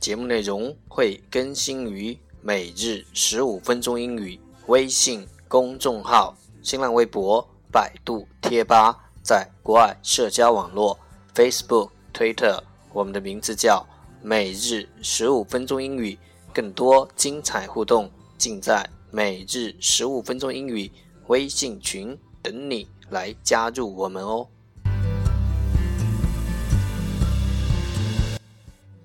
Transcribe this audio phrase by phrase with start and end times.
[0.00, 10.98] 节目内容会更新于每日十五分钟英语微信公众号、新浪微博、百度贴吧，在国外社交网络
[11.34, 12.60] Facebook、Twitter，
[12.92, 13.86] 我们的名字叫
[14.22, 16.18] 每日十五分钟英语。
[16.52, 20.90] 更多精彩互动，尽在每日十五分钟英语
[21.28, 24.48] 微信群等你来加入我们哦。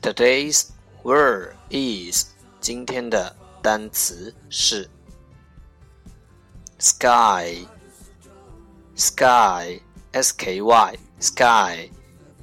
[0.00, 0.70] Today's
[1.02, 2.26] word is
[2.60, 4.88] 今天的单词是
[6.78, 7.66] sky
[8.94, 9.80] sky
[10.12, 11.90] s k y sky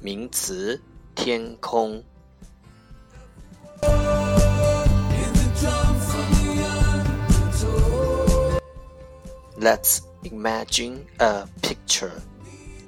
[0.00, 0.80] 名词
[1.14, 2.04] 天空。
[9.58, 12.12] Let's imagine a picture.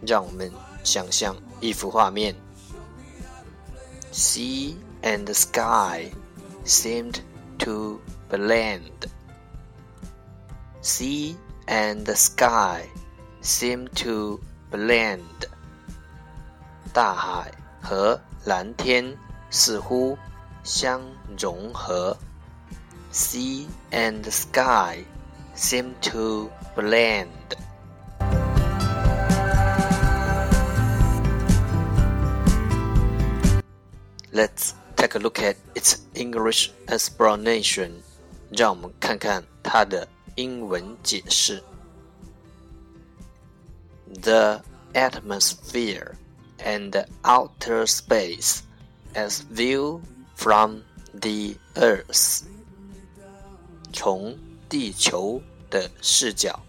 [0.07, 0.53] 让我们
[0.85, 2.35] 想象一幅画面。
[4.11, 6.11] Sea and sky
[6.65, 7.21] seemed
[7.59, 9.07] to blend.
[10.81, 11.37] Sea
[11.69, 12.89] and sky
[13.41, 15.49] seem to blend.
[16.93, 17.53] 大海
[17.83, 19.17] 和蓝天
[19.51, 20.17] 似乎
[20.65, 21.01] 相
[21.39, 22.17] 融合。
[23.13, 25.05] Sea and sky
[25.55, 27.29] seem to blend.
[34.33, 38.03] Let's take a look at its English explanation.
[38.51, 41.63] 让我们看看它的英文解释。
[44.23, 44.63] The
[44.95, 46.15] atmosphere
[46.59, 48.61] and outer space
[49.15, 50.01] as viewed
[50.37, 50.83] from
[51.13, 52.43] the Earth.
[53.93, 54.39] 从
[54.69, 56.61] 地球的视角，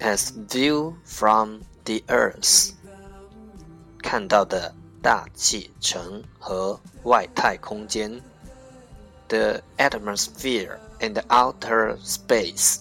[0.00, 2.72] as view from the Earth，
[4.02, 8.21] 看到的 大气层和外太空间
[9.29, 12.79] ，the atmosphere and outer space，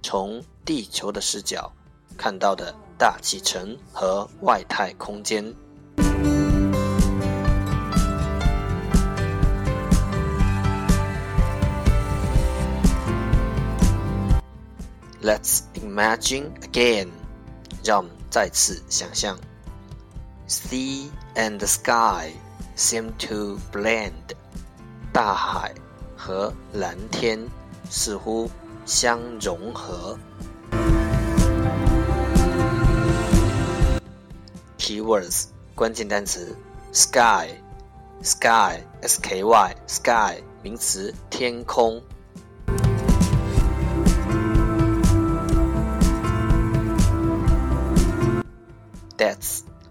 [0.00, 1.72] 从地球的视角
[2.16, 5.52] 看到的大气层和外太空间。
[15.20, 17.08] Let's imagine again.
[17.82, 19.36] 让我们再次想象。
[20.47, 22.33] Sea and sky
[22.75, 24.35] seem to blend.
[25.13, 25.73] 大海
[26.15, 27.39] 和蓝天
[27.89, 28.49] 似乎
[28.85, 30.17] 相融合。
[34.77, 35.45] Keywords
[35.75, 36.55] 关键单词：
[36.91, 37.49] sky,
[38.23, 42.01] sky, s k y, sky 名词，天空。
[49.17, 49.61] That's